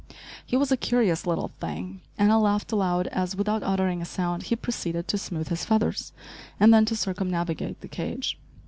[0.43, 4.41] He was a curious little thing and I laughed aloud as, without uttering a sound,
[4.49, 6.11] he proceeded to smooth his feathers,
[6.59, 8.39] and then to circumnavigate the cage.